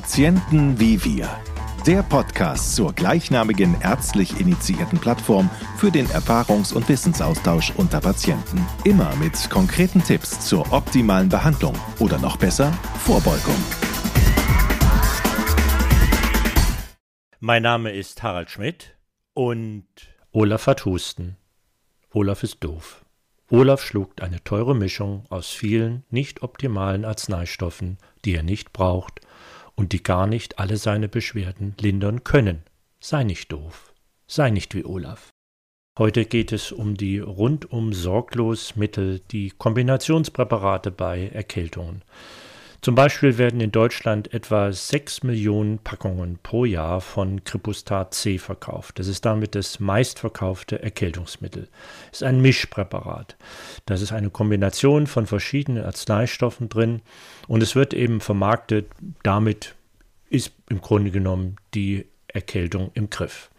Patienten 0.00 0.80
wie 0.80 1.04
wir. 1.04 1.28
Der 1.86 2.02
Podcast 2.02 2.74
zur 2.74 2.94
gleichnamigen 2.94 3.78
ärztlich 3.82 4.40
initiierten 4.40 4.98
Plattform 4.98 5.50
für 5.76 5.90
den 5.90 6.06
Erfahrungs- 6.06 6.72
und 6.72 6.88
Wissensaustausch 6.88 7.74
unter 7.76 8.00
Patienten. 8.00 8.66
Immer 8.84 9.14
mit 9.16 9.50
konkreten 9.50 10.02
Tipps 10.02 10.48
zur 10.48 10.72
optimalen 10.72 11.28
Behandlung 11.28 11.74
oder 11.98 12.18
noch 12.18 12.38
besser 12.38 12.72
Vorbeugung. 13.00 13.54
Mein 17.40 17.62
Name 17.62 17.92
ist 17.92 18.22
Harald 18.22 18.48
Schmidt 18.48 18.96
und 19.34 19.84
Olaf 20.32 20.66
hat 20.66 20.86
Husten. 20.86 21.36
Olaf 22.10 22.42
ist 22.42 22.64
doof. 22.64 23.04
Olaf 23.50 23.82
schluckt 23.82 24.22
eine 24.22 24.42
teure 24.44 24.74
Mischung 24.74 25.26
aus 25.28 25.50
vielen 25.50 26.04
nicht 26.08 26.42
optimalen 26.42 27.04
Arzneistoffen, 27.04 27.98
die 28.24 28.34
er 28.34 28.42
nicht 28.42 28.72
braucht 28.72 29.20
und 29.80 29.94
die 29.94 30.02
gar 30.02 30.26
nicht 30.26 30.58
alle 30.58 30.76
seine 30.76 31.08
Beschwerden 31.08 31.74
lindern 31.80 32.22
können. 32.22 32.64
Sei 33.00 33.24
nicht 33.24 33.50
doof. 33.50 33.94
Sei 34.26 34.50
nicht 34.50 34.74
wie 34.74 34.84
Olaf. 34.84 35.30
Heute 35.98 36.26
geht 36.26 36.52
es 36.52 36.70
um 36.70 36.98
die 36.98 37.18
rundum 37.18 37.94
sorglos 37.94 38.76
Mittel, 38.76 39.20
die 39.30 39.48
Kombinationspräparate 39.48 40.90
bei 40.90 41.28
Erkältungen. 41.28 42.02
Zum 42.82 42.94
Beispiel 42.94 43.36
werden 43.36 43.60
in 43.60 43.72
Deutschland 43.72 44.32
etwa 44.32 44.72
6 44.72 45.22
Millionen 45.22 45.80
Packungen 45.80 46.38
pro 46.42 46.64
Jahr 46.64 47.02
von 47.02 47.44
Kripustat 47.44 48.14
C 48.14 48.38
verkauft. 48.38 48.98
Das 48.98 49.06
ist 49.06 49.26
damit 49.26 49.54
das 49.54 49.80
meistverkaufte 49.80 50.82
Erkältungsmittel. 50.82 51.68
Es 52.10 52.22
ist 52.22 52.26
ein 52.26 52.40
Mischpräparat. 52.40 53.36
Das 53.84 54.00
ist 54.00 54.12
eine 54.12 54.30
Kombination 54.30 55.06
von 55.06 55.26
verschiedenen 55.26 55.84
Arzneistoffen 55.84 56.70
drin 56.70 57.02
und 57.48 57.62
es 57.62 57.76
wird 57.76 57.92
eben 57.92 58.22
vermarktet. 58.22 58.86
Damit 59.22 59.74
ist 60.30 60.52
im 60.70 60.80
Grunde 60.80 61.10
genommen 61.10 61.56
die 61.74 62.06
Erkältung 62.28 62.92
im 62.94 63.10
Griff. 63.10 63.50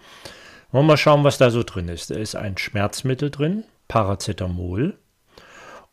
Wollen 0.71 0.85
wir 0.85 0.93
mal 0.93 0.97
schauen, 0.97 1.23
was 1.23 1.37
da 1.37 1.51
so 1.51 1.61
drin 1.61 1.89
ist. 1.89 2.09
Da 2.09 2.15
ist 2.15 2.35
ein 2.35 2.57
Schmerzmittel 2.57 3.29
drin, 3.29 3.65
Paracetamol 3.87 4.97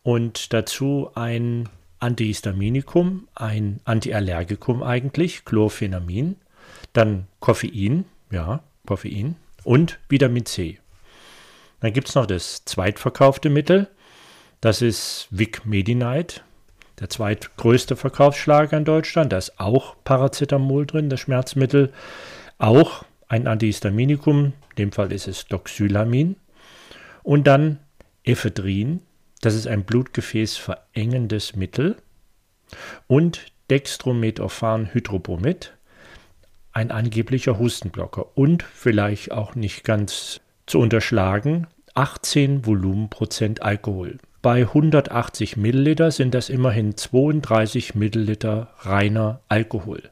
und 0.03 0.53
dazu 0.55 1.11
ein 1.15 1.69
Antihistaminikum, 2.01 3.29
ein 3.35 3.81
Antiallergikum 3.85 4.83
eigentlich, 4.83 5.45
Chlorphenamin, 5.45 6.37
dann 6.93 7.27
Koffein, 7.41 8.05
ja, 8.31 8.63
Koffein 8.87 9.37
und 9.65 9.99
Vitamin 10.09 10.47
C. 10.47 10.79
Dann 11.81 11.93
gibt 11.93 12.09
es 12.09 12.15
noch 12.15 12.27
das 12.27 12.65
zweitverkaufte 12.65 13.51
Mittel, 13.51 13.89
das 14.61 14.83
ist 14.83 15.29
Vic 15.31 15.65
Medi-Night, 15.65 16.43
der 16.99 17.09
zweitgrößte 17.09 17.95
Verkaufsschlager 17.95 18.77
in 18.77 18.85
Deutschland. 18.85 19.33
Da 19.33 19.39
ist 19.39 19.61
auch 19.61 19.95
Paracetamol 20.03 20.87
drin, 20.87 21.09
das 21.09 21.21
Schmerzmittel, 21.21 21.93
auch 22.59 23.05
ein 23.29 23.47
Antihistaminikum, 23.47 24.47
in 24.47 24.77
dem 24.79 24.93
Fall 24.93 25.13
ist 25.13 25.29
es 25.29 25.47
Doxylamin, 25.47 26.37
und 27.23 27.47
dann 27.47 27.79
Ephedrin, 28.25 29.01
das 29.41 29.55
ist 29.55 29.67
ein 29.67 29.85
Blutgefäß 29.85 30.57
verengendes 30.57 31.57
Mittel 31.57 31.97
und 33.07 33.53
Dextrometophan 33.71 34.93
Hydrobromid, 34.93 35.75
ein 36.73 36.91
angeblicher 36.91 37.59
Hustenblocker 37.59 38.37
und 38.37 38.63
vielleicht 38.63 39.33
auch 39.33 39.55
nicht 39.55 39.85
ganz 39.85 40.41
zu 40.67 40.79
unterschlagen 40.79 41.67
18 41.95 42.65
Volumenprozent 42.65 43.63
Alkohol. 43.63 44.19
Bei 44.41 44.61
180 44.61 45.57
Milliliter 45.57 46.13
sind 46.13 46.33
das 46.33 46.49
immerhin 46.49 46.97
32 46.97 47.97
Milliliter 47.97 48.73
reiner 48.79 49.41
Alkohol. 49.49 50.11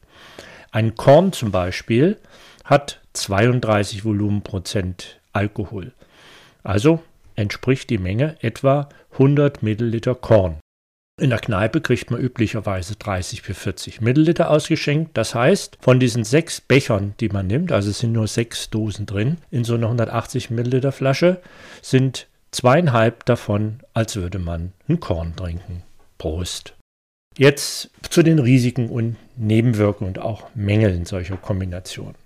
Ein 0.72 0.96
Korn 0.96 1.32
zum 1.32 1.52
Beispiel 1.52 2.18
hat 2.64 3.00
32 3.12 4.04
Volumenprozent 4.04 5.20
Alkohol. 5.32 5.92
Also 6.64 7.02
entspricht 7.36 7.90
die 7.90 7.98
Menge 7.98 8.36
etwa 8.40 8.88
100 9.12 9.62
Milliliter 9.62 10.14
Korn. 10.14 10.56
In 11.18 11.30
der 11.30 11.38
Kneipe 11.38 11.80
kriegt 11.80 12.10
man 12.10 12.20
üblicherweise 12.20 12.96
30 12.96 13.42
bis 13.42 13.56
40 13.56 14.00
Milliliter 14.02 14.50
ausgeschenkt. 14.50 15.16
Das 15.16 15.34
heißt, 15.34 15.78
von 15.80 15.98
diesen 15.98 16.24
sechs 16.24 16.60
Bechern, 16.60 17.14
die 17.20 17.30
man 17.30 17.46
nimmt, 17.46 17.72
also 17.72 17.88
es 17.88 18.00
sind 18.00 18.12
nur 18.12 18.26
sechs 18.26 18.68
Dosen 18.68 19.06
drin, 19.06 19.38
in 19.50 19.64
so 19.64 19.74
einer 19.74 19.86
180 19.86 20.50
Milliliter 20.50 20.92
Flasche, 20.92 21.40
sind 21.80 22.26
zweieinhalb 22.50 23.24
davon, 23.24 23.80
als 23.94 24.16
würde 24.16 24.38
man 24.38 24.72
ein 24.88 25.00
Korn 25.00 25.34
trinken. 25.34 25.82
Prost. 26.18 26.74
Jetzt 27.38 27.90
zu 28.10 28.22
den 28.22 28.38
Risiken 28.38 28.90
und 28.90 29.16
Nebenwirkungen 29.36 30.14
und 30.14 30.18
auch 30.18 30.54
Mängeln 30.54 31.06
solcher 31.06 31.38
Kombinationen. 31.38 32.16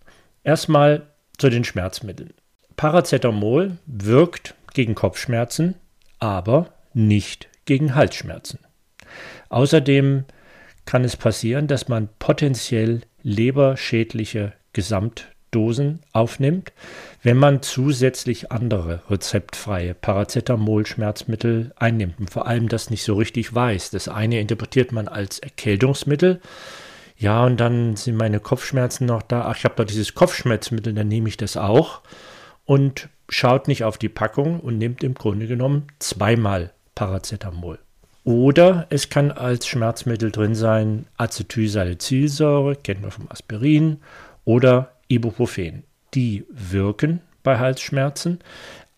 Erstmal 0.42 1.03
zu 1.38 1.48
den 1.48 1.65
Schmerzmitteln. 1.65 2.32
Paracetamol 2.77 3.77
wirkt 3.87 4.54
gegen 4.72 4.94
Kopfschmerzen, 4.94 5.75
aber 6.19 6.72
nicht 6.92 7.48
gegen 7.64 7.94
Halsschmerzen. 7.94 8.60
Außerdem 9.48 10.25
kann 10.84 11.04
es 11.04 11.16
passieren, 11.16 11.66
dass 11.66 11.88
man 11.88 12.08
potenziell 12.19 13.03
leberschädliche 13.22 14.53
Gesamtdosen 14.72 16.00
aufnimmt, 16.12 16.72
wenn 17.22 17.36
man 17.36 17.62
zusätzlich 17.62 18.50
andere 18.50 19.03
rezeptfreie 19.10 19.94
Paracetamol-Schmerzmittel 19.94 21.72
einnimmt 21.76 22.19
und 22.19 22.30
vor 22.30 22.47
allem 22.47 22.69
das 22.69 22.91
nicht 22.91 23.03
so 23.03 23.14
richtig 23.14 23.54
weiß. 23.54 23.91
Das 23.91 24.09
eine 24.09 24.41
interpretiert 24.41 24.92
man 24.92 25.09
als 25.09 25.38
Erkältungsmittel. 25.38 26.41
Ja, 27.16 27.44
und 27.44 27.60
dann 27.60 27.97
sind 27.97 28.16
meine 28.16 28.41
Kopfschmerzen 28.41 29.06
noch 29.06 29.22
da. 29.22 29.42
Ach, 29.42 29.56
ich 29.56 29.64
habe 29.64 29.75
da 29.76 29.84
dieses 29.84 30.14
Kopfschmerzmittel, 30.14 30.94
dann 30.94 31.09
nehme 31.09 31.28
ich 31.28 31.36
das 31.36 31.56
auch. 31.56 32.00
Und 32.64 33.10
schaut 33.30 33.68
nicht 33.68 33.84
auf 33.84 33.96
die 33.96 34.08
Packung 34.08 34.60
und 34.60 34.78
nimmt 34.78 35.02
im 35.02 35.14
Grunde 35.14 35.46
genommen 35.46 35.86
zweimal 35.98 36.72
Paracetamol. 36.94 37.78
Oder 38.24 38.86
es 38.91 39.08
kann 39.08 39.30
als 39.30 39.66
Schmerzmittel 39.66 40.30
drin 40.30 40.54
sein 40.54 41.06
Acetylsalicylsäure, 41.16 42.76
kennen 42.76 43.02
wir 43.02 43.10
vom 43.10 43.30
Aspirin, 43.30 43.98
oder 44.44 44.92
Ibuprofen. 45.08 45.84
Die 46.14 46.44
wirken 46.50 47.20
bei 47.42 47.58
Halsschmerzen, 47.58 48.41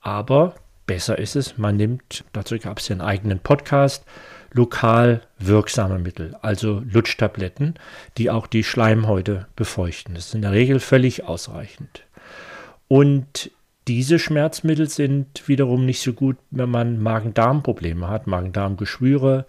aber 0.00 0.54
besser 0.86 1.18
ist 1.18 1.36
es, 1.36 1.58
man 1.58 1.76
nimmt, 1.76 2.24
dazu 2.32 2.58
gab 2.58 2.78
es 2.78 2.88
ja 2.88 2.94
einen 2.94 3.00
eigenen 3.02 3.38
Podcast, 3.38 4.04
lokal 4.52 5.22
wirksame 5.38 5.98
Mittel, 5.98 6.36
also 6.42 6.82
Lutschtabletten, 6.90 7.74
die 8.18 8.30
auch 8.30 8.46
die 8.46 8.64
Schleimhäute 8.64 9.46
befeuchten. 9.56 10.14
Das 10.14 10.26
ist 10.26 10.34
in 10.34 10.42
der 10.42 10.52
Regel 10.52 10.80
völlig 10.80 11.24
ausreichend. 11.24 12.04
Und 12.88 13.50
diese 13.88 14.18
Schmerzmittel 14.18 14.88
sind 14.88 15.48
wiederum 15.48 15.84
nicht 15.84 16.00
so 16.00 16.12
gut, 16.12 16.36
wenn 16.50 16.70
man 16.70 17.02
Magen-Darm-Probleme 17.02 18.08
hat, 18.08 18.26
Magen-Darm-Geschwüre, 18.26 19.46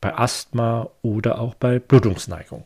bei 0.00 0.16
Asthma 0.16 0.90
oder 1.02 1.40
auch 1.40 1.54
bei 1.54 1.78
Blutungsneigung. 1.78 2.64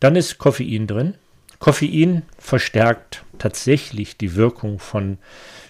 Dann 0.00 0.16
ist 0.16 0.38
Koffein 0.38 0.86
drin. 0.86 1.14
Koffein 1.58 2.22
verstärkt 2.38 3.24
tatsächlich 3.38 4.16
die 4.16 4.36
Wirkung 4.36 4.78
von 4.78 5.18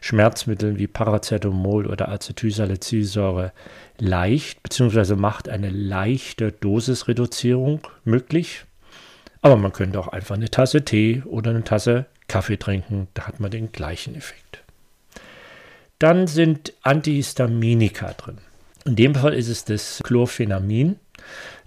Schmerzmitteln 0.01 0.79
wie 0.79 0.87
Paracetamol 0.87 1.87
oder 1.87 2.09
Acetylsalicylsäure 2.11 3.53
leicht, 3.99 4.63
beziehungsweise 4.63 5.17
macht 5.17 5.49
eine 5.49 5.71
leichte 5.71 6.53
Dosisreduzierung 6.53 7.81
möglich. 8.05 8.65
Aber 9.41 9.57
man 9.57 9.73
könnte 9.73 9.99
auch 9.99 10.09
einfach 10.09 10.37
eine 10.37 10.51
Tasse 10.51 10.85
Tee 10.85 11.23
oder 11.25 11.51
eine 11.51 11.65
Tasse 11.65 12.07
Kaffee 12.29 12.59
trinken, 12.59 13.09
da 13.15 13.27
hat 13.27 13.41
man 13.41 13.51
den 13.51 13.73
gleichen 13.73 14.15
Effekt. 14.15 14.63
Dann 15.99 16.27
sind 16.27 16.73
Antihistaminika 16.83 18.13
drin. 18.13 18.39
In 18.85 18.95
dem 18.95 19.15
Fall 19.15 19.35
ist 19.35 19.49
es 19.49 19.65
das 19.65 20.01
Chlorphenamin. 20.05 20.97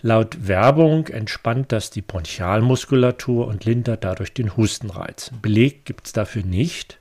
Laut 0.01 0.47
Werbung 0.47 1.07
entspannt 1.07 1.71
das 1.71 1.89
die 1.89 2.01
Bronchialmuskulatur 2.01 3.47
und 3.47 3.65
lindert 3.65 4.03
dadurch 4.03 4.33
den 4.33 4.55
Hustenreiz. 4.55 5.31
Beleg 5.41 5.85
gibt 5.85 6.07
es 6.07 6.13
dafür 6.13 6.43
nicht. 6.43 7.00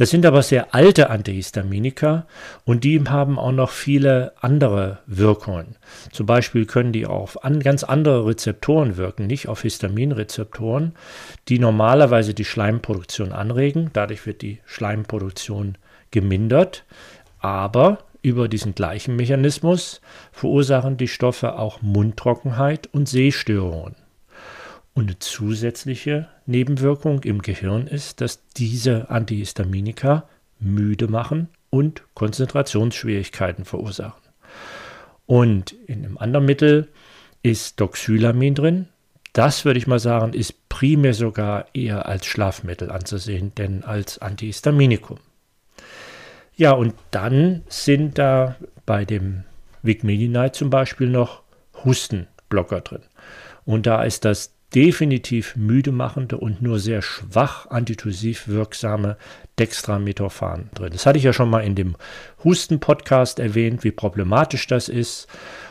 Das 0.00 0.08
sind 0.08 0.24
aber 0.24 0.42
sehr 0.42 0.74
alte 0.74 1.10
Antihistaminika 1.10 2.26
und 2.64 2.84
die 2.84 3.04
haben 3.06 3.38
auch 3.38 3.52
noch 3.52 3.68
viele 3.68 4.32
andere 4.40 5.00
Wirkungen. 5.04 5.76
Zum 6.10 6.24
Beispiel 6.24 6.64
können 6.64 6.94
die 6.94 7.04
auf 7.04 7.44
an, 7.44 7.60
ganz 7.60 7.84
andere 7.84 8.24
Rezeptoren 8.24 8.96
wirken, 8.96 9.26
nicht 9.26 9.46
auf 9.46 9.60
Histaminrezeptoren, 9.60 10.94
die 11.48 11.58
normalerweise 11.58 12.32
die 12.32 12.46
Schleimproduktion 12.46 13.32
anregen. 13.32 13.90
Dadurch 13.92 14.24
wird 14.24 14.40
die 14.40 14.60
Schleimproduktion 14.64 15.76
gemindert. 16.10 16.86
Aber 17.38 17.98
über 18.22 18.48
diesen 18.48 18.74
gleichen 18.74 19.16
Mechanismus 19.16 20.00
verursachen 20.32 20.96
die 20.96 21.08
Stoffe 21.08 21.58
auch 21.58 21.82
Mundtrockenheit 21.82 22.88
und 22.90 23.06
Sehstörungen. 23.06 23.99
Und 24.94 25.04
eine 25.08 25.18
zusätzliche 25.18 26.28
Nebenwirkung 26.46 27.22
im 27.22 27.42
Gehirn 27.42 27.86
ist, 27.86 28.20
dass 28.20 28.44
diese 28.56 29.10
Antihistaminika 29.10 30.28
müde 30.58 31.08
machen 31.08 31.48
und 31.70 32.02
Konzentrationsschwierigkeiten 32.14 33.64
verursachen. 33.64 34.20
Und 35.26 35.72
in 35.86 36.04
einem 36.04 36.18
anderen 36.18 36.46
Mittel 36.46 36.88
ist 37.42 37.80
Doxylamin 37.80 38.54
drin. 38.54 38.88
das 39.32 39.64
würde 39.64 39.78
ich 39.78 39.86
mal 39.86 40.00
sagen, 40.00 40.32
ist 40.32 40.68
primär 40.68 41.14
sogar 41.14 41.66
eher 41.72 42.06
als 42.06 42.26
Schlafmittel 42.26 42.90
anzusehen, 42.90 43.54
denn 43.54 43.84
als 43.84 44.18
Antihistaminikum. 44.18 45.18
Ja, 46.56 46.72
und 46.72 46.94
dann 47.12 47.62
sind 47.68 48.18
da 48.18 48.56
bei 48.86 49.04
dem 49.04 49.44
Vigmedinite 49.82 50.52
zum 50.52 50.68
Beispiel 50.68 51.08
noch 51.08 51.42
Hustenblocker 51.84 52.80
drin. 52.80 53.02
Und 53.64 53.86
da 53.86 54.02
ist 54.02 54.24
das 54.24 54.52
definitiv 54.74 55.56
müde 55.56 55.92
machende 55.92 56.36
und 56.36 56.62
nur 56.62 56.78
sehr 56.78 57.02
schwach 57.02 57.66
antitussiv 57.66 58.46
wirksame 58.48 59.16
Dextrametophan 59.58 60.70
drin. 60.74 60.90
Das 60.92 61.06
hatte 61.06 61.18
ich 61.18 61.24
ja 61.24 61.32
schon 61.32 61.50
mal 61.50 61.60
in 61.60 61.74
dem 61.74 61.96
Husten-Podcast 62.44 63.40
erwähnt, 63.40 63.84
wie 63.84 63.90
problematisch 63.90 64.66
das 64.66 64.88
ist 64.88 65.26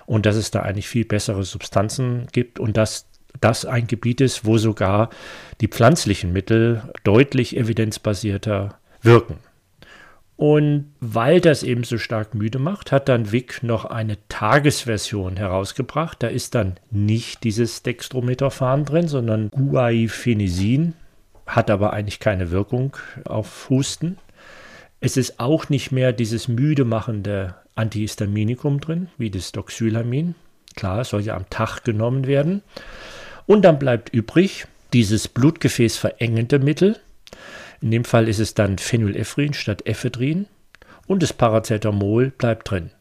und 0.06 0.26
dass 0.26 0.36
es 0.36 0.52
da 0.52 0.62
eigentlich 0.62 0.88
viel 0.88 1.06
bessere 1.06 1.44
Substanzen 1.44 2.28
gibt 2.32 2.60
und 2.60 2.78
dass 2.78 3.08
das 3.42 3.66
ein 3.66 3.88
Gebiet 3.88 4.22
ist, 4.22 4.46
wo 4.46 4.58
sogar 4.58 5.10
die 5.62 5.68
pflanzlichen 5.68 6.34
Mittel 6.34 6.82
deutlich 7.04 7.56
evidenzbasierter 7.56 8.80
wirken. 9.02 9.38
Und 10.40 10.94
weil 11.02 11.42
das 11.42 11.64
eben 11.64 11.84
so 11.84 11.98
stark 11.98 12.34
müde 12.34 12.60
macht, 12.60 12.94
hat 12.94 13.10
dann 13.10 13.34
Wick 13.34 13.62
noch 13.62 13.84
eine 13.84 14.16
Tagesversion 14.30 15.36
herausgebracht. 15.36 16.24
Da 16.24 16.28
ist 16.28 16.56
dann 16.56 16.78
nicht 16.92 17.44
dieses 17.44 17.84
Dextrometaphan 17.84 18.86
drin, 18.86 19.10
sondern 19.10 19.50
Guaifenesin, 19.50 20.94
hat 21.46 21.70
aber 21.70 21.92
eigentlich 21.92 22.22
keine 22.22 22.52
Wirkung 22.52 22.96
auf 23.26 23.70
Husten. 23.70 24.18
Es 25.02 25.18
ist 25.18 25.42
auch 25.42 25.68
nicht 25.68 25.92
mehr 25.92 26.14
dieses 26.14 26.48
müde 26.48 26.86
machende 26.86 27.56
Antihistaminikum 27.76 28.80
drin, 28.80 29.10
wie 29.18 29.32
das 29.32 29.52
Doxylamin. 29.52 30.36
Klar, 30.78 31.02
es 31.02 31.10
soll 31.10 31.20
ja 31.20 31.36
am 31.36 31.50
Tag 31.50 31.84
genommen 31.84 32.28
werden. 32.28 32.62
Und 33.46 33.64
dann 33.64 33.78
bleibt 33.78 34.14
übrig 34.14 34.68
dieses 34.94 35.28
Blutgefäß 35.28 35.98
verengende 35.98 36.60
Mittel, 36.60 36.96
in 37.82 37.92
dem 37.92 38.04
Fall 38.04 38.28
ist 38.28 38.40
es 38.40 38.54
dann 38.54 38.78
Phenylephrin 38.78 39.54
statt 39.54 39.86
Ephedrin 39.86 40.48
und 41.08 41.24
das 41.24 41.34
Paracetamol 41.34 42.32
bleibt 42.32 42.70
drin. 42.70 42.92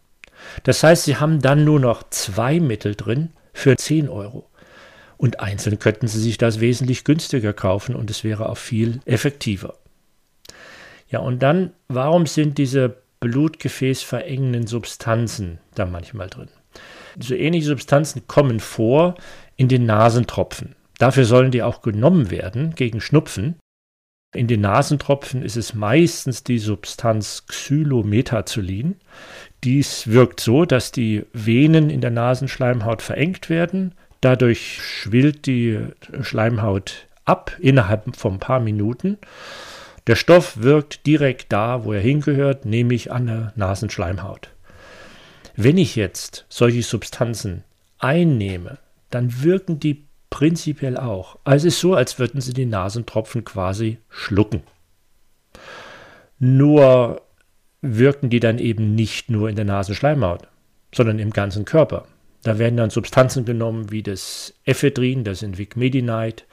Das 0.63 0.83
heißt, 0.83 1.05
Sie 1.05 1.17
haben 1.17 1.41
dann 1.41 1.65
nur 1.65 1.81
noch 1.81 2.05
zwei 2.11 2.61
Mittel 2.61 2.95
drin 2.95 3.31
für 3.53 3.77
10 3.77 4.09
Euro. 4.09 4.49
Und 5.17 5.41
einzeln 5.41 5.81
könnten 5.81 6.07
Sie 6.07 6.21
sich 6.21 6.39
das 6.39 6.61
wesentlich 6.61 7.03
günstiger 7.05 7.53
kaufen 7.53 7.97
und 7.97 8.09
es 8.09 8.23
wäre 8.23 8.49
auch 8.49 8.57
viel 8.57 9.01
effektiver. 9.05 9.75
Ja, 11.11 11.21
und 11.21 11.43
dann, 11.43 11.73
warum 11.89 12.27
sind 12.27 12.59
diese 12.59 12.99
blutgefäßverengenden 13.21 14.67
Substanzen 14.67 15.59
da 15.75 15.87
manchmal 15.87 16.29
drin? 16.29 16.51
So 17.19 17.35
ähnliche 17.35 17.67
Substanzen 17.67 18.29
kommen 18.29 18.61
vor 18.61 19.17
in 19.57 19.69
den 19.69 19.87
Nasentropfen. 19.87 20.77
Dafür 20.99 21.25
sollen 21.25 21.51
die 21.51 21.63
auch 21.63 21.83
genommen 21.83 22.31
werden 22.31 22.75
gegen 22.75 23.01
Schnupfen. 23.01 23.57
In 24.35 24.47
den 24.47 24.61
Nasentropfen 24.61 25.43
ist 25.43 25.57
es 25.57 25.73
meistens 25.73 26.45
die 26.45 26.59
Substanz 26.59 27.47
Xylometazolin. 27.47 28.97
Dies 29.65 30.09
wirkt 30.09 30.41
so, 30.41 30.67
dass 30.67 30.93
die 30.93 31.25
Venen 31.33 31.89
in 31.89 32.03
der 32.03 32.11
Nasenschleimhaut 32.11 33.01
verengt 33.01 33.49
werden. 33.49 33.95
Dadurch 34.21 34.83
schwillt 34.83 35.47
die 35.47 35.79
Schleimhaut 36.21 37.07
ab 37.25 37.57
innerhalb 37.59 38.17
von 38.17 38.35
ein 38.35 38.39
paar 38.39 38.61
Minuten. 38.61 39.17
Der 40.07 40.17
Stoff 40.17 40.61
wirkt 40.61 41.07
direkt 41.07 41.51
da, 41.51 41.85
wo 41.85 41.95
er 41.95 42.01
hingehört, 42.01 42.67
nämlich 42.67 43.11
an 43.11 43.27
der 43.27 43.53
Nasenschleimhaut. 43.57 44.51
Wenn 45.57 45.79
ich 45.79 45.97
jetzt 45.97 46.45
solche 46.51 46.83
Substanzen 46.83 47.65
einnehme, 47.99 48.79
dann 49.09 49.43
wirken 49.43 49.81
die 49.81 50.08
prinzipiell 50.31 50.97
auch. 50.97 51.39
Also 51.45 51.67
es 51.67 51.75
ist 51.75 51.81
so, 51.81 51.95
als 51.95 52.19
würden 52.19 52.41
sie 52.41 52.53
die 52.53 52.67
Nasentropfen 52.67 53.45
quasi 53.45 53.99
schlucken. 54.09 54.63
Nur 56.39 57.23
wirken 57.81 58.31
die 58.31 58.41
dann 58.41 58.59
eben 58.59 58.95
nicht 58.95 59.31
nur 59.31 59.49
in 59.49 59.57
der 59.57 59.65
Nasenschleimhaut, 59.65 60.49
sondern 60.95 61.19
im 61.19 61.31
ganzen 61.31 61.65
Körper. 61.65 62.07
Da 62.43 62.59
werden 62.59 62.77
dann 62.77 62.91
Substanzen 62.91 63.45
genommen 63.45 63.91
wie 63.91 64.03
das 64.03 64.55
Ephedrin, 64.65 65.25
das 65.25 65.39
ist 65.39 65.43
in 65.43 65.59
Vigmedinite, 65.59 66.45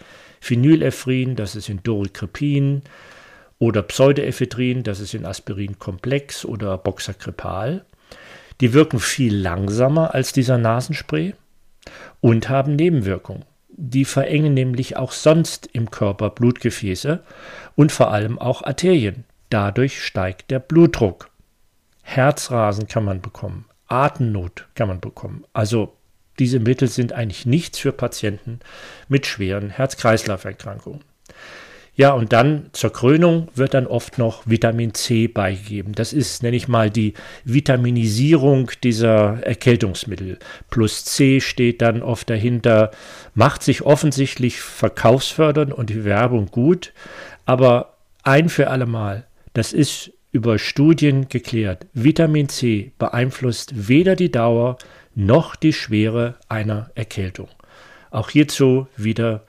Phenylephrin, 0.41 1.35
das 1.35 1.55
ist 1.55 1.69
in 1.69 1.81
Dorikrepin, 1.83 2.83
oder 3.59 3.81
Pseudoephedrin, 3.83 4.83
das 4.83 4.99
ist 4.99 5.13
in 5.13 5.25
Aspirinkomplex 5.25 6.45
oder 6.45 6.77
Boxakripal. 6.77 7.85
Die 8.61 8.73
wirken 8.73 8.99
viel 8.99 9.35
langsamer 9.35 10.13
als 10.13 10.33
dieser 10.33 10.57
Nasenspray 10.57 11.33
und 12.21 12.49
haben 12.49 12.75
Nebenwirkungen. 12.75 13.45
Die 13.77 14.05
verengen 14.05 14.53
nämlich 14.53 14.95
auch 14.95 15.11
sonst 15.11 15.67
im 15.73 15.91
Körper 15.91 16.29
Blutgefäße 16.29 17.21
und 17.75 17.91
vor 17.91 18.11
allem 18.11 18.39
auch 18.39 18.63
Arterien. 18.63 19.25
Dadurch 19.49 20.01
steigt 20.01 20.49
der 20.49 20.59
Blutdruck. 20.59 21.29
Herzrasen 22.01 22.87
kann 22.87 23.03
man 23.03 23.21
bekommen, 23.21 23.65
Atemnot 23.87 24.67
kann 24.75 24.87
man 24.87 25.01
bekommen. 25.01 25.43
Also 25.51 25.93
diese 26.39 26.59
Mittel 26.59 26.87
sind 26.87 27.13
eigentlich 27.13 27.45
nichts 27.45 27.79
für 27.79 27.91
Patienten 27.91 28.59
mit 29.07 29.25
schweren 29.25 29.69
Herz-Kreislauf-Erkrankungen. 29.69 31.01
Ja, 31.97 32.11
und 32.11 32.33
dann 32.33 32.69
zur 32.73 32.91
Krönung 32.91 33.47
wird 33.55 33.73
dann 33.73 33.87
oft 33.87 34.17
noch 34.17 34.43
Vitamin 34.45 34.93
C 34.93 35.27
beigegeben. 35.27 35.93
Das 35.93 36.11
ist, 36.11 36.43
nenne 36.43 36.57
ich 36.57 36.67
mal, 36.67 36.89
die 36.89 37.13
Vitaminisierung 37.45 38.69
dieser 38.83 39.41
Erkältungsmittel. 39.43 40.37
Plus 40.69 41.05
C 41.05 41.39
steht 41.39 41.81
dann 41.81 42.01
oft 42.01 42.29
dahinter, 42.29 42.91
macht 43.33 43.63
sich 43.63 43.83
offensichtlich 43.83 44.59
verkaufsfördernd 44.59 45.73
und 45.73 45.89
die 45.89 46.03
Werbung 46.03 46.47
gut, 46.47 46.91
aber 47.45 47.93
ein 48.23 48.49
für 48.49 48.69
alle 48.69 48.87
Mal, 48.87 49.25
das 49.53 49.71
ist 49.71 50.11
über 50.33 50.59
Studien 50.59 51.29
geklärt. 51.29 51.85
Vitamin 51.93 52.49
C 52.49 52.91
beeinflusst 52.97 53.87
weder 53.87 54.17
die 54.17 54.31
Dauer 54.31 54.77
noch 55.15 55.55
die 55.55 55.71
Schwere 55.71 56.35
einer 56.49 56.91
Erkältung. 56.95 57.47
Auch 58.11 58.29
hierzu 58.29 58.87
wieder 58.97 59.45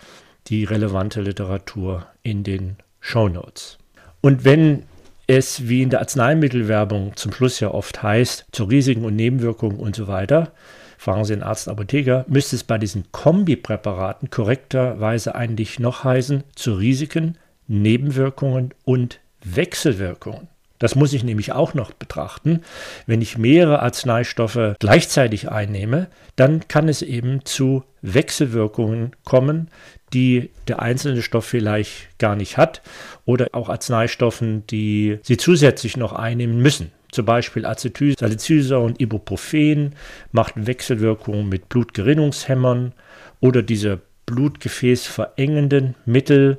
die 0.48 0.64
relevante 0.64 1.20
Literatur 1.20 2.06
in 2.22 2.44
den 2.44 2.76
Show 3.00 3.28
Notes. 3.28 3.78
Und 4.20 4.44
wenn 4.44 4.84
es, 5.26 5.68
wie 5.68 5.82
in 5.82 5.90
der 5.90 6.00
Arzneimittelwerbung 6.00 7.16
zum 7.16 7.32
Schluss 7.32 7.60
ja 7.60 7.70
oft 7.70 8.02
heißt, 8.02 8.46
zu 8.52 8.64
Risiken 8.64 9.04
und 9.04 9.16
Nebenwirkungen 9.16 9.78
und 9.78 9.96
so 9.96 10.06
weiter, 10.06 10.52
fragen 10.98 11.24
Sie 11.24 11.34
den 11.34 11.42
Arzt 11.42 11.68
Apotheker, 11.68 12.24
müsste 12.28 12.56
es 12.56 12.64
bei 12.64 12.78
diesen 12.78 13.10
Kombipräparaten 13.12 14.30
korrekterweise 14.30 15.34
eigentlich 15.34 15.78
noch 15.78 16.04
heißen, 16.04 16.44
zu 16.54 16.74
Risiken, 16.74 17.38
Nebenwirkungen 17.66 18.72
und 18.84 19.20
Wechselwirkungen. 19.44 20.48
Das 20.78 20.94
muss 20.94 21.12
ich 21.12 21.24
nämlich 21.24 21.52
auch 21.52 21.74
noch 21.74 21.92
betrachten. 21.92 22.62
Wenn 23.06 23.22
ich 23.22 23.38
mehrere 23.38 23.80
Arzneistoffe 23.80 24.76
gleichzeitig 24.78 25.50
einnehme, 25.50 26.08
dann 26.36 26.68
kann 26.68 26.88
es 26.88 27.02
eben 27.02 27.44
zu 27.44 27.82
Wechselwirkungen 28.02 29.16
kommen, 29.24 29.68
die 30.12 30.50
der 30.68 30.80
einzelne 30.80 31.22
Stoff 31.22 31.46
vielleicht 31.46 32.18
gar 32.18 32.36
nicht 32.36 32.56
hat 32.56 32.82
oder 33.24 33.48
auch 33.52 33.68
Arzneistoffen, 33.68 34.66
die 34.66 35.18
sie 35.22 35.36
zusätzlich 35.36 35.96
noch 35.96 36.12
einnehmen 36.12 36.58
müssen. 36.58 36.92
Zum 37.10 37.24
Beispiel 37.24 37.64
Acetylsalicylsäure 37.64 38.84
und 38.84 39.00
Ibuprofen 39.00 39.94
macht 40.32 40.66
Wechselwirkungen 40.66 41.48
mit 41.48 41.68
Blutgerinnungshämmern 41.68 42.92
oder 43.40 43.62
diese 43.62 44.00
blutgefäßverengenden 44.26 45.94
Mittel, 46.04 46.58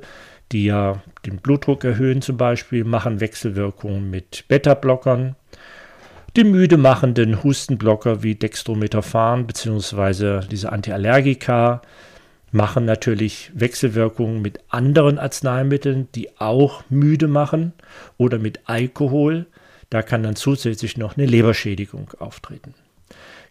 die 0.52 0.64
ja 0.64 1.02
den 1.26 1.38
Blutdruck 1.38 1.84
erhöhen 1.84 2.22
zum 2.22 2.36
Beispiel, 2.36 2.84
machen 2.84 3.20
Wechselwirkungen 3.20 4.10
mit 4.10 4.44
Beta-Blockern. 4.48 5.36
Die 6.36 6.44
müde 6.44 6.76
machenden 6.76 7.42
Hustenblocker 7.42 8.22
wie 8.22 8.34
Dextrometaphan 8.34 9.46
bzw. 9.46 10.46
diese 10.48 10.72
Antiallergika 10.72 11.82
machen 12.52 12.84
natürlich 12.84 13.50
Wechselwirkungen 13.54 14.40
mit 14.40 14.60
anderen 14.68 15.18
Arzneimitteln, 15.18 16.08
die 16.14 16.38
auch 16.38 16.84
müde 16.88 17.28
machen 17.28 17.72
oder 18.16 18.38
mit 18.38 18.60
Alkohol. 18.66 19.46
Da 19.90 20.02
kann 20.02 20.22
dann 20.22 20.36
zusätzlich 20.36 20.96
noch 20.96 21.16
eine 21.16 21.26
Leberschädigung 21.26 22.10
auftreten. 22.18 22.74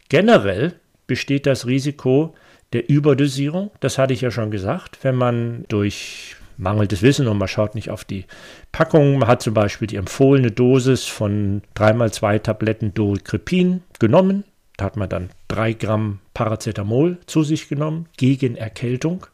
Generell 0.10 0.74
besteht 1.08 1.46
das 1.46 1.68
Risiko 1.68 2.34
der 2.74 2.90
Überdosierung, 2.90 3.72
das 3.80 3.98
hatte 3.98 4.14
ich 4.14 4.22
ja 4.22 4.32
schon 4.32 4.52
gesagt, 4.52 5.00
wenn 5.04 5.16
man 5.16 5.66
durch 5.68 6.37
mangelndes 6.58 7.02
Wissen 7.02 7.28
und 7.28 7.38
man 7.38 7.48
schaut 7.48 7.76
nicht 7.76 7.90
auf 7.90 8.04
die 8.04 8.26
Packung. 8.72 9.20
Man 9.20 9.28
hat 9.28 9.42
zum 9.42 9.54
Beispiel 9.54 9.88
die 9.88 9.96
empfohlene 9.96 10.52
Dosis 10.52 11.06
von 11.06 11.62
3x2 11.76 12.40
Tabletten 12.40 12.94
Dorikrepin 12.94 13.84
genommen, 14.00 14.44
da 14.78 14.86
hat 14.86 14.98
man 14.98 15.10
dann 15.10 15.30
drei 15.48 15.74
Gramm 15.74 16.20
Paracetamol 16.34 17.18
zu 17.26 17.44
sich 17.44 17.68
genommen 17.68 18.08
gegen 18.18 18.56
Erkältung. 18.56 19.26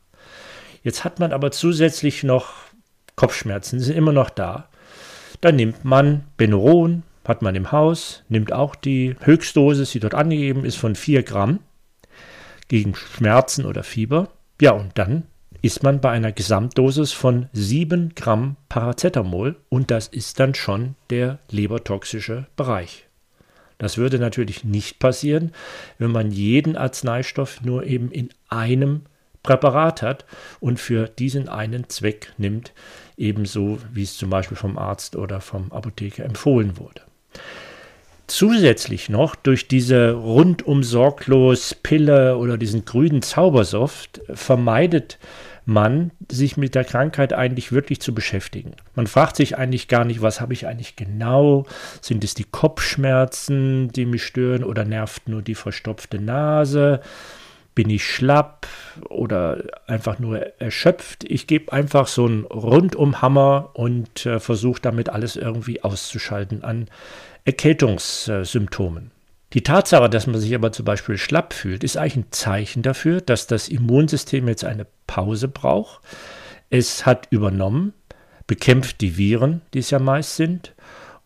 Jetzt 0.83 1.03
hat 1.03 1.19
man 1.19 1.31
aber 1.33 1.51
zusätzlich 1.51 2.23
noch 2.23 2.53
Kopfschmerzen, 3.15 3.79
die 3.79 3.85
sind 3.85 3.97
immer 3.97 4.13
noch 4.13 4.29
da. 4.29 4.69
Dann 5.41 5.55
nimmt 5.57 5.83
man 5.83 6.23
Benuron, 6.37 7.03
hat 7.25 7.41
man 7.41 7.55
im 7.55 7.71
Haus, 7.71 8.23
nimmt 8.29 8.53
auch 8.53 8.75
die 8.75 9.15
Höchstdosis, 9.21 9.91
die 9.91 9.99
dort 9.99 10.15
angegeben 10.15 10.65
ist, 10.65 10.77
von 10.77 10.95
4 10.95 11.23
Gramm 11.23 11.59
gegen 12.69 12.95
Schmerzen 12.95 13.65
oder 13.65 13.83
Fieber. 13.83 14.29
Ja, 14.61 14.71
und 14.71 14.97
dann 14.97 15.23
ist 15.63 15.81
man 15.81 16.01
bei 16.01 16.11
einer 16.11 16.33
Gesamtdosis 16.33 17.13
von 17.13 17.47
7 17.53 18.15
Gramm 18.15 18.57
Paracetamol 18.67 19.55
und 19.69 19.91
das 19.91 20.09
ist 20.09 20.37
dann 20.41 20.55
schon 20.55 20.95
der 21.09 21.39
lebertoxische 21.49 22.47
Bereich. 22.57 23.07
Das 23.77 23.97
würde 23.97 24.19
natürlich 24.19 24.65
nicht 24.65 24.99
passieren, 24.99 25.53
wenn 25.97 26.11
man 26.11 26.31
jeden 26.31 26.75
Arzneistoff 26.75 27.61
nur 27.61 27.85
eben 27.85 28.11
in 28.11 28.27
einem 28.49 29.03
Präparat 29.41 30.01
hat 30.01 30.25
und 30.59 30.81
für 30.81 31.07
diesen 31.07 31.47
einen 31.47 31.87
Zweck 31.87 32.33
nimmt, 32.37 32.73
ebenso 33.15 33.77
wie 33.93 34.03
es 34.03 34.17
zum 34.17 34.29
Beispiel 34.29 34.57
vom 34.57 34.77
Arzt 34.77 35.15
oder 35.15 35.39
vom 35.39 35.71
Apotheker 35.71 36.25
empfohlen 36.25 36.77
wurde. 36.77 37.03
Zusätzlich 38.27 39.07
noch 39.07 39.35
durch 39.35 39.69
diese 39.69 40.11
rundum 40.11 40.83
sorglos 40.83 41.73
Pille 41.73 42.37
oder 42.37 42.57
diesen 42.57 42.83
grünen 42.83 43.21
Zaubersoft 43.21 44.21
vermeidet 44.33 45.19
man, 45.65 46.11
sich 46.29 46.57
mit 46.57 46.75
der 46.75 46.83
Krankheit 46.83 47.33
eigentlich 47.33 47.71
wirklich 47.71 48.01
zu 48.01 48.13
beschäftigen. 48.13 48.73
Man 48.95 49.07
fragt 49.07 49.37
sich 49.37 49.57
eigentlich 49.57 49.87
gar 49.87 50.05
nicht, 50.05 50.21
was 50.21 50.41
habe 50.41 50.53
ich 50.53 50.67
eigentlich 50.67 50.95
genau? 50.95 51.65
Sind 52.01 52.23
es 52.23 52.33
die 52.33 52.43
Kopfschmerzen, 52.43 53.89
die 53.89 54.05
mich 54.05 54.23
stören 54.23 54.63
oder 54.63 54.83
nervt 54.83 55.29
nur 55.29 55.41
die 55.41 55.55
verstopfte 55.55 56.19
Nase? 56.19 57.01
Bin 57.75 57.89
ich 57.89 58.05
schlapp 58.05 58.67
oder 59.09 59.63
einfach 59.87 60.19
nur 60.19 60.39
erschöpft? 60.61 61.23
Ich 61.23 61.47
gebe 61.47 61.73
einfach 61.73 62.07
so 62.07 62.25
einen 62.25 62.43
Rundumhammer 62.43 63.71
und 63.73 64.25
äh, 64.25 64.39
versuche 64.39 64.81
damit 64.81 65.09
alles 65.09 65.35
irgendwie 65.35 65.83
auszuschalten 65.83 66.63
an 66.63 66.87
Erkältungssymptomen. 67.45 69.12
Die 69.53 69.61
Tatsache, 69.61 70.09
dass 70.09 70.25
man 70.25 70.39
sich 70.39 70.55
aber 70.55 70.71
zum 70.71 70.85
Beispiel 70.85 71.17
schlapp 71.17 71.53
fühlt, 71.53 71.83
ist 71.83 71.97
eigentlich 71.97 72.15
ein 72.17 72.31
Zeichen 72.31 72.81
dafür, 72.81 73.21
dass 73.21 73.45
das 73.45 73.67
Immunsystem 73.67 74.47
jetzt 74.47 74.65
eine 74.65 74.87
Pause 75.05 75.47
braucht. 75.47 76.01
Es 76.71 77.05
hat 77.05 77.27
übernommen, 77.29 77.93
bekämpft 78.47 79.01
die 79.01 79.15
Viren, 79.17 79.61
die 79.73 79.79
es 79.79 79.91
ja 79.91 79.99
meist 79.99 80.35
sind, 80.37 80.73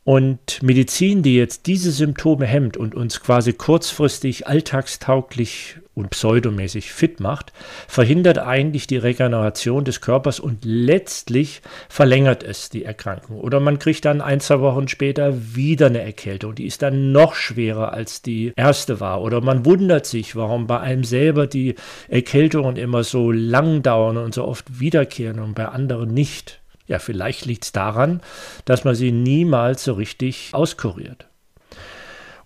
und 0.07 0.63
Medizin, 0.63 1.21
die 1.21 1.35
jetzt 1.35 1.65
diese 1.65 1.91
Symptome 1.91 2.45
hemmt 2.45 2.77
und 2.77 2.95
uns 2.95 3.19
quasi 3.19 3.51
kurzfristig 3.51 4.47
alltagstauglich 4.47 5.79
und 5.95 6.11
pseudomäßig 6.11 6.93
fit 6.93 7.19
macht, 7.19 7.51
verhindert 7.89 8.37
eigentlich 8.37 8.87
die 8.87 8.95
Regeneration 8.95 9.83
des 9.83 9.99
Körpers 9.99 10.39
und 10.39 10.63
letztlich 10.63 11.61
verlängert 11.89 12.43
es 12.43 12.69
die 12.69 12.85
Erkrankung. 12.85 13.41
Oder 13.41 13.59
man 13.59 13.79
kriegt 13.79 14.05
dann 14.05 14.21
ein, 14.21 14.39
zwei 14.39 14.61
Wochen 14.61 14.87
später 14.87 15.33
wieder 15.57 15.87
eine 15.87 16.03
Erkältung, 16.03 16.55
die 16.55 16.67
ist 16.67 16.83
dann 16.83 17.11
noch 17.11 17.35
schwerer 17.35 17.91
als 17.91 18.21
die 18.21 18.53
erste 18.55 19.01
war. 19.01 19.21
Oder 19.21 19.41
man 19.41 19.65
wundert 19.65 20.05
sich, 20.05 20.37
warum 20.37 20.67
bei 20.67 20.79
einem 20.79 21.03
selber 21.03 21.47
die 21.47 21.75
Erkältungen 22.07 22.77
immer 22.77 23.03
so 23.03 23.29
lang 23.29 23.83
dauern 23.83 24.15
und 24.15 24.33
so 24.33 24.45
oft 24.45 24.79
wiederkehren 24.79 25.39
und 25.39 25.53
bei 25.53 25.65
anderen 25.65 26.13
nicht. 26.13 26.61
Ja, 26.87 26.99
vielleicht 26.99 27.45
liegt 27.45 27.65
es 27.65 27.71
daran, 27.71 28.21
dass 28.65 28.83
man 28.83 28.95
sie 28.95 29.11
niemals 29.11 29.83
so 29.83 29.93
richtig 29.93 30.49
auskuriert. 30.53 31.27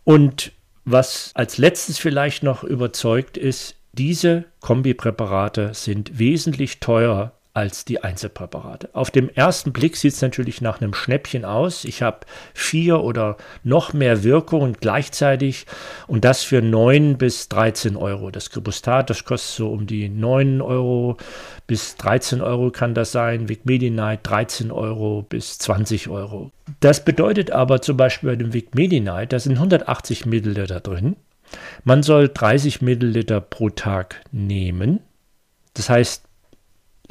Und 0.03 0.51
was 0.83 1.31
als 1.35 1.57
letztes 1.57 1.99
vielleicht 1.99 2.41
noch 2.43 2.63
überzeugt 2.63 3.37
ist, 3.37 3.75
diese 3.93 4.45
Kombipräparate 4.61 5.73
sind 5.73 6.17
wesentlich 6.17 6.79
teurer 6.79 7.33
als 7.53 7.83
die 7.83 8.01
Einzelpräparate. 8.03 8.89
Auf 8.93 9.11
dem 9.11 9.29
ersten 9.29 9.73
Blick 9.73 9.97
sieht 9.97 10.13
es 10.13 10.21
natürlich 10.21 10.61
nach 10.61 10.79
einem 10.79 10.93
Schnäppchen 10.93 11.43
aus. 11.43 11.83
Ich 11.83 12.01
habe 12.01 12.19
vier 12.53 13.01
oder 13.01 13.37
noch 13.63 13.93
mehr 13.93 14.23
Wirkungen 14.23 14.77
gleichzeitig 14.79 15.65
und 16.07 16.23
das 16.23 16.43
für 16.43 16.61
9 16.61 17.17
bis 17.17 17.49
13 17.49 17.97
Euro. 17.97 18.31
Das 18.31 18.49
Kribustat, 18.49 19.09
das 19.09 19.25
kostet 19.25 19.55
so 19.55 19.71
um 19.71 19.85
die 19.85 20.07
9 20.07 20.61
Euro 20.61 21.17
bis 21.67 21.95
13 21.95 22.41
Euro 22.41 22.71
kann 22.71 22.93
das 22.93 23.11
sein. 23.11 23.47
Vicmedinite 23.47 24.19
13 24.23 24.71
Euro 24.71 25.21
bis 25.21 25.57
20 25.57 26.09
Euro. 26.09 26.51
Das 26.79 27.05
bedeutet 27.05 27.51
aber 27.51 27.81
zum 27.81 27.97
Beispiel 27.97 28.31
bei 28.31 28.35
dem 28.35 28.53
Vicmedinite, 28.53 29.27
da 29.27 29.39
sind 29.39 29.53
180 29.53 30.25
Milliliter 30.25 30.79
drin. 30.79 31.15
Man 31.83 32.03
soll 32.03 32.29
30 32.29 32.81
Milliliter 32.81 33.41
pro 33.41 33.69
Tag 33.69 34.21
nehmen. 34.31 34.99
Das 35.73 35.89
heißt, 35.89 36.25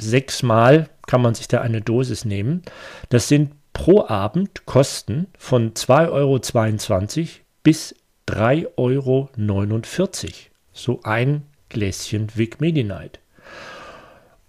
sechsmal 0.01 0.89
kann 1.07 1.21
man 1.21 1.33
sich 1.33 1.47
da 1.47 1.61
eine 1.61 1.81
Dosis 1.81 2.25
nehmen. 2.25 2.61
Das 3.09 3.27
sind 3.27 3.53
pro 3.73 4.05
Abend 4.05 4.65
Kosten 4.65 5.27
von 5.37 5.73
2,22 5.73 6.09
Euro 6.11 7.27
bis 7.63 7.95
3,49 8.27 8.65
Euro. 8.77 9.29
So 10.73 11.01
ein 11.03 11.43
Gläschen 11.69 12.27
Vic 12.35 12.61
Medi-Night. 12.61 13.19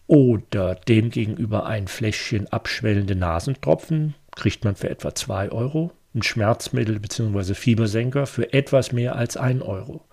Oder 0.07 0.75
demgegenüber 0.75 1.67
ein 1.67 1.89
Fläschchen 1.89 2.47
abschwellende 2.53 3.17
Nasentropfen 3.17 4.15
kriegt 4.35 4.65
man 4.65 4.77
für 4.77 4.91
etwa 4.91 5.15
2 5.15 5.51
Euro. 5.53 5.93
Ein 6.15 6.23
Schmerzmittel 6.23 7.01
bzw. 7.01 7.55
Fiebersenker 7.55 8.27
für 8.27 8.53
etwas 8.53 8.93
mehr 8.93 9.17
als 9.17 9.37
1 9.37 9.63
Euro. 9.63 10.05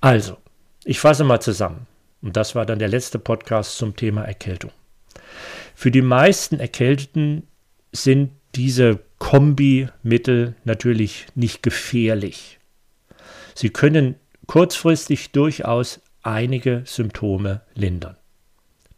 Also, 0.00 0.36
ich 0.84 1.00
fasse 1.00 1.24
mal 1.24 1.40
zusammen. 1.40 1.86
Und 2.22 2.36
das 2.36 2.54
war 2.54 2.64
dann 2.64 2.78
der 2.78 2.88
letzte 2.88 3.18
Podcast 3.18 3.76
zum 3.76 3.96
Thema 3.96 4.22
Erkältung. 4.22 4.70
Für 5.74 5.90
die 5.90 6.02
meisten 6.02 6.60
Erkälteten 6.60 7.48
sind 7.90 8.30
diese 8.54 9.00
Kombimittel 9.18 10.54
natürlich 10.64 11.26
nicht 11.34 11.62
gefährlich. 11.62 12.58
Sie 13.54 13.70
können 13.70 14.16
kurzfristig 14.46 15.32
durchaus 15.32 16.00
einige 16.22 16.82
Symptome 16.86 17.62
lindern. 17.74 18.16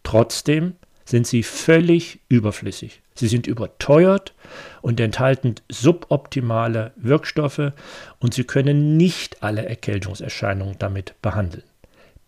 Trotzdem 0.02 0.74
sind 1.04 1.26
sie 1.26 1.42
völlig 1.42 2.20
überflüssig. 2.28 3.02
Sie 3.14 3.28
sind 3.28 3.46
überteuert 3.46 4.34
und 4.82 4.98
enthalten 5.00 5.54
suboptimale 5.70 6.92
Wirkstoffe 6.96 7.72
und 8.18 8.34
sie 8.34 8.44
können 8.44 8.96
nicht 8.96 9.42
alle 9.42 9.66
Erkältungserscheinungen 9.66 10.76
damit 10.78 11.14
behandeln. 11.22 11.64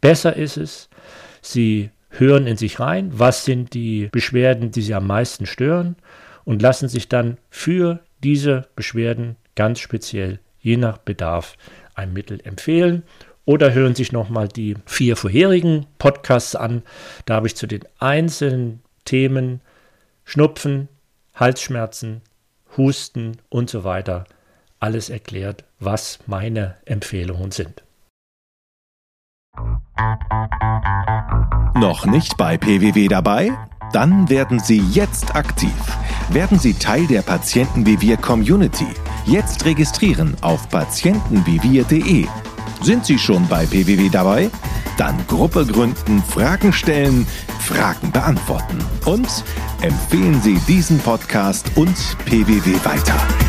Besser 0.01 0.37
ist 0.37 0.57
es, 0.57 0.89
Sie 1.41 1.91
hören 2.11 2.47
in 2.47 2.57
sich 2.57 2.81
rein, 2.81 3.11
was 3.13 3.45
sind 3.45 3.75
die 3.75 4.09
Beschwerden, 4.11 4.71
die 4.71 4.83
Sie 4.83 4.95
am 4.95 5.07
meisten 5.07 5.47
stören 5.47 5.97
und 6.45 6.63
lassen 6.63 6.89
sich 6.89 7.09
dann 7.09 7.39
für 7.51 8.01
diese 8.23 8.69
Beschwerden 8.75 9.37
ganz 9.55 9.81
speziell, 9.81 10.41
je 10.59 10.77
nach 10.77 10.99
Bedarf, 10.99 11.57
ein 11.95 12.13
Mittel 12.13 12.41
empfehlen 12.45 13.03
oder 13.45 13.73
hören 13.73 13.95
sich 13.95 14.13
nochmal 14.13 14.49
die 14.49 14.75
vier 14.87 15.17
vorherigen 15.17 15.87
Podcasts 15.99 16.55
an. 16.55 16.83
Da 17.25 17.37
habe 17.37 17.47
ich 17.47 17.57
zu 17.57 17.67
den 17.67 17.85
einzelnen 17.99 18.83
Themen 19.05 19.61
Schnupfen, 20.25 20.89
Halsschmerzen, 21.35 22.23
Husten 22.77 23.39
und 23.49 23.71
so 23.71 23.85
weiter 23.85 24.27
alles 24.79 25.09
erklärt, 25.09 25.65
was 25.79 26.19
meine 26.27 26.77
Empfehlungen 26.85 27.51
sind. 27.51 27.86
Noch 31.75 32.07
nicht 32.07 32.37
bei 32.37 32.57
PWW 32.57 33.09
dabei? 33.09 33.53
Dann 33.93 34.29
werden 34.29 34.59
Sie 34.59 34.79
jetzt 34.79 35.35
aktiv. 35.37 35.73
Werden 36.31 36.59
Sie 36.59 36.75
Teil 36.75 37.07
der 37.07 37.23
Patienten 37.23 37.87
wie 37.87 38.01
wir 38.01 38.17
Community. 38.17 38.89
Jetzt 39.27 39.65
registrieren 39.65 40.37
auf 40.41 40.69
patientenwiewir.de. 40.69 42.27
Sind 42.83 43.07
Sie 43.07 43.19
schon 43.19 43.47
bei 43.49 43.67
PWW 43.67 44.09
dabei? 44.09 44.51
Dann 44.97 45.17
Gruppe 45.27 45.67
gründen, 45.67 46.23
Fragen 46.23 46.73
stellen, 46.73 47.27
Fragen 47.61 48.11
beantworten. 48.11 48.79
Und 49.05 49.45
empfehlen 49.83 50.41
Sie 50.43 50.59
diesen 50.67 50.99
Podcast 50.99 51.71
und 51.77 51.97
PWW 52.25 52.85
weiter. 52.85 53.46